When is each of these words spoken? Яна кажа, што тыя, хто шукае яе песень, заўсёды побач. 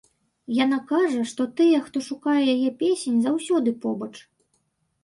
Яна 0.59 0.79
кажа, 0.91 1.19
што 1.31 1.47
тыя, 1.59 1.83
хто 1.91 1.97
шукае 2.09 2.39
яе 2.57 2.69
песень, 2.81 3.21
заўсёды 3.29 3.77
побач. 3.87 4.15